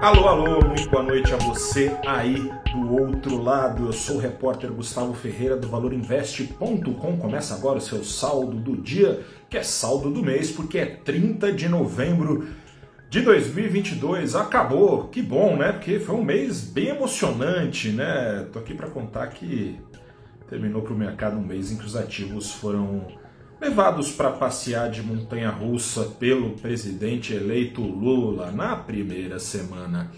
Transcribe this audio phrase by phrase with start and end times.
[0.00, 3.86] Alô, alô, muito boa noite a você aí do outro lado.
[3.86, 7.16] Eu sou o repórter Gustavo Ferreira do ValorInvest.com.
[7.16, 11.52] Começa agora o seu saldo do dia, que é saldo do mês, porque é 30
[11.52, 12.46] de novembro
[13.10, 14.36] de 2022.
[14.36, 15.72] Acabou, que bom, né?
[15.72, 18.46] Porque foi um mês bem emocionante, né?
[18.52, 19.80] Tô aqui para contar que
[20.48, 23.04] terminou para o mercado um mês em que os ativos foram
[23.60, 30.10] levados para passear de montanha russa pelo presidente eleito Lula na primeira semana.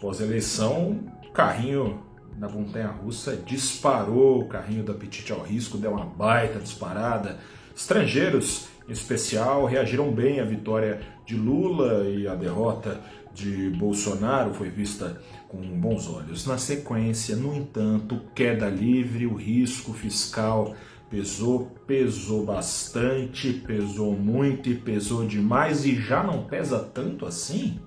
[0.00, 2.02] Pós-eleição, o carrinho
[2.36, 7.38] da montanha russa disparou, o carrinho do apetite ao risco deu uma baita disparada.
[7.74, 13.00] Estrangeiros, em especial, reagiram bem à vitória de Lula e a derrota
[13.34, 16.46] de Bolsonaro foi vista com bons olhos.
[16.46, 20.74] Na sequência, no entanto, queda livre, o risco fiscal
[21.10, 27.78] pesou, pesou bastante, pesou muito e pesou demais e já não pesa tanto assim?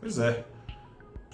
[0.00, 0.44] Pois é.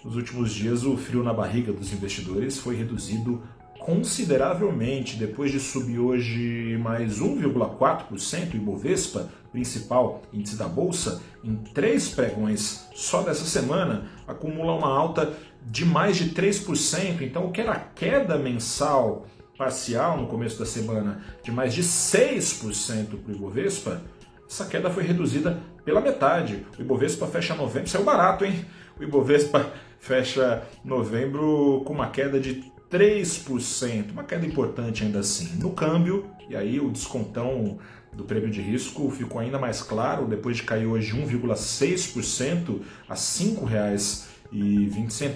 [0.05, 3.43] Nos últimos dias, o frio na barriga dos investidores foi reduzido
[3.79, 12.09] consideravelmente depois de subir hoje mais 1,4% o Ibovespa, principal índice da bolsa, em três
[12.09, 17.23] pregões só dessa semana, acumula uma alta de mais de 3%.
[17.23, 23.17] Então, o que era queda mensal parcial no começo da semana de mais de 6%
[23.23, 24.03] para o Ibovespa,
[24.49, 26.67] essa queda foi reduzida pela metade.
[26.79, 28.65] O Ibovespa fecha novembro, saiu barato, hein?
[28.99, 35.57] O Ibovespa fecha novembro com uma queda de 3%, uma queda importante ainda assim.
[35.59, 37.79] No câmbio, e aí o descontão
[38.13, 43.21] do prêmio de risco ficou ainda mais claro, depois de cair hoje 1,6% a R$
[43.21, 44.27] 5,20,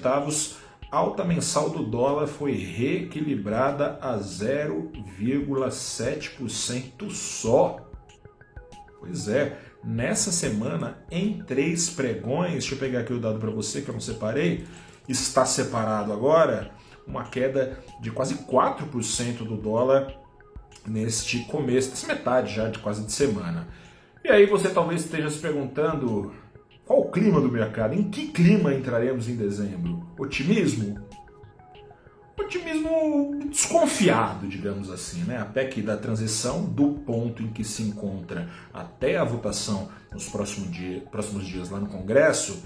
[0.05, 0.21] a
[0.97, 7.91] alta mensal do dólar foi reequilibrada a 0,7% só.
[8.99, 13.83] Pois é, nessa semana, em três pregões, deixa eu pegar aqui o dado para você
[13.83, 14.65] que eu não separei,
[15.07, 16.71] está separado agora
[17.07, 20.13] uma queda de quase 4% do dólar
[20.87, 23.69] neste começo, nessa metade já de quase de semana.
[24.25, 26.33] E aí você talvez esteja se perguntando
[26.87, 30.07] qual o clima do mercado, em que clima entraremos em dezembro?
[30.17, 31.05] Otimismo?
[32.39, 35.37] Otimismo desconfiado, digamos assim, né?
[35.37, 40.71] A PEC da transição, do ponto em que se encontra até a votação nos próximos,
[40.71, 42.63] dia, próximos dias lá no Congresso,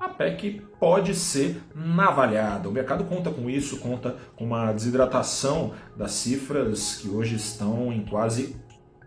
[0.00, 2.68] a PEC pode ser navalhada.
[2.68, 8.04] O mercado conta com isso, conta com uma desidratação das cifras que hoje estão em
[8.04, 8.56] quase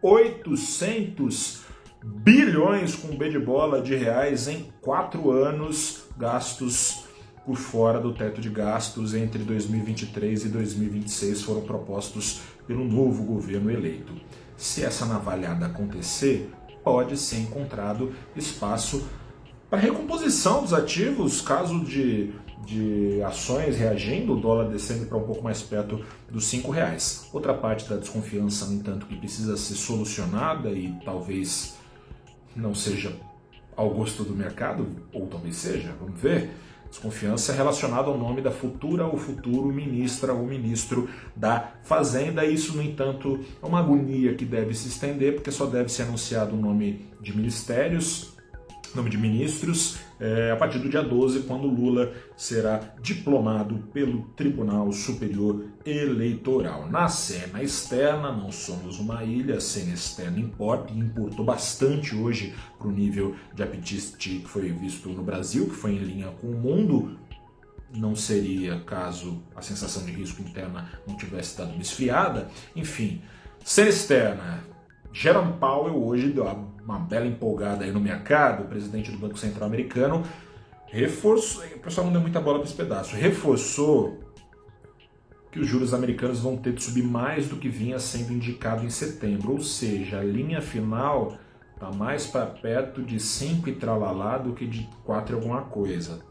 [0.01, 1.62] 800
[2.03, 7.05] bilhões com B de bola de reais em quatro anos gastos
[7.45, 13.69] por fora do teto de gastos entre 2023 e 2026 foram propostos pelo novo governo
[13.69, 14.13] eleito.
[14.55, 16.49] Se essa navalhada acontecer,
[16.83, 19.05] pode ser encontrado espaço
[19.69, 22.31] para recomposição dos ativos, caso de,
[22.65, 25.99] de ações reagindo, o dólar descendo para um pouco mais perto
[26.29, 27.27] dos cinco reais.
[27.33, 31.75] Outra parte da desconfiança, no entanto, que precisa ser solucionada e talvez
[32.55, 33.15] não seja
[33.75, 36.51] ao gosto do mercado, ou talvez seja, vamos ver.
[36.89, 42.45] Desconfiança é relacionada ao nome da futura ou futuro ministra ou ministro da Fazenda.
[42.45, 46.55] Isso, no entanto, é uma agonia que deve se estender, porque só deve ser anunciado
[46.55, 48.33] o nome de ministérios
[48.95, 54.91] nome de ministros, é, a partir do dia 12, quando Lula será diplomado pelo Tribunal
[54.91, 56.89] Superior Eleitoral.
[56.89, 62.53] Na cena externa, não somos uma ilha, a cena externa importa e importou bastante hoje
[62.77, 66.47] para o nível de apetite que foi visto no Brasil, que foi em linha com
[66.47, 67.17] o mundo.
[67.95, 72.47] Não seria caso a sensação de risco interna não tivesse dado uma esfriada.
[72.75, 73.21] Enfim,
[73.63, 74.63] cena externa,
[75.11, 76.47] Jerome Powell hoje deu
[76.83, 80.23] uma bela empolgada aí no mercado, o presidente do Banco Central americano
[80.87, 84.19] reforçou, o pessoal não deu muita bola para esse pedaço, reforçou
[85.51, 88.89] que os juros americanos vão ter de subir mais do que vinha sendo indicado em
[88.89, 91.37] setembro, ou seja, a linha final
[91.73, 96.21] está mais para perto de 5 e tralalá do que de 4 alguma coisa.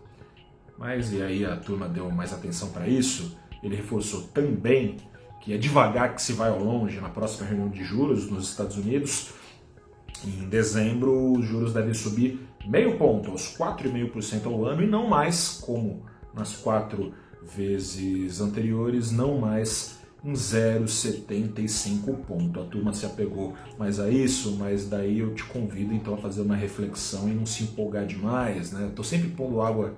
[0.77, 3.39] Mas e aí a turma deu mais atenção para isso?
[3.63, 4.97] Ele reforçou também
[5.41, 8.77] que é devagar que se vai ao longe na próxima reunião de juros nos Estados
[8.77, 9.33] Unidos.
[10.25, 15.61] Em dezembro, os juros devem subir meio ponto, aos 4,5% ao ano, e não mais,
[15.65, 16.03] como
[16.35, 22.61] nas quatro vezes anteriores, não mais em 0,75 ponto.
[22.61, 26.43] A turma se apegou mais a isso, mas daí eu te convido então a fazer
[26.43, 28.87] uma reflexão e não se empolgar demais, né?
[28.87, 29.95] Estou sempre pondo água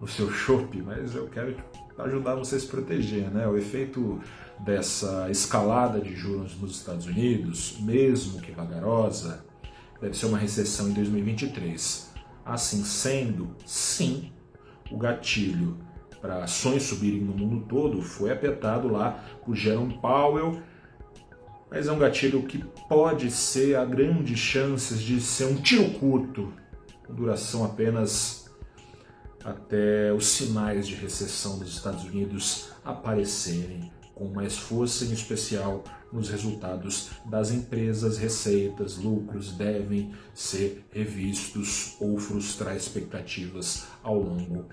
[0.00, 1.56] no seu chope, mas eu quero
[1.98, 3.46] ajudar você a se proteger, né?
[3.46, 4.20] O efeito
[4.58, 9.44] dessa escalada de juros nos Estados Unidos, mesmo que vagarosa,
[10.00, 12.12] deve ser uma recessão em 2023.
[12.44, 14.32] Assim sendo, sim,
[14.90, 15.78] o gatilho
[16.20, 20.62] para ações subirem no mundo todo foi apertado lá por Jerome Powell,
[21.70, 26.52] mas é um gatilho que pode ser a grandes chances de ser um tiro curto,
[27.06, 28.50] com duração apenas
[29.44, 36.28] até os sinais de recessão dos Estados Unidos aparecerem com mais força, em especial nos
[36.28, 44.66] resultados das empresas, receitas, lucros devem ser revistos ou frustrar expectativas ao longo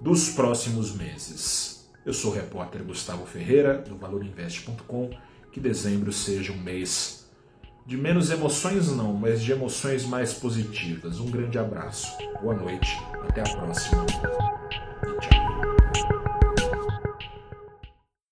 [0.00, 1.88] dos próximos meses.
[2.04, 5.10] Eu sou o repórter Gustavo Ferreira, do valorinvest.com.
[5.52, 7.28] Que dezembro seja um mês
[7.86, 11.18] de menos emoções, não, mas de emoções mais positivas.
[11.18, 12.96] Um grande abraço, boa noite,
[13.28, 15.39] até a próxima e tchau.